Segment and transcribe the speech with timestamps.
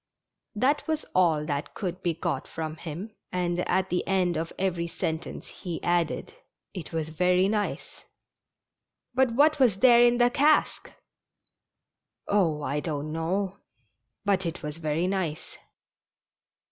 [0.55, 4.87] That was all that could be got from him, and at the end of every
[4.87, 6.33] sentence he added:
[6.73, 8.01] "It was very nice!""
[9.13, 10.91] But what was there in the cask?""
[12.27, 13.57] Oh, I don't know,
[14.25, 15.57] but it was very nice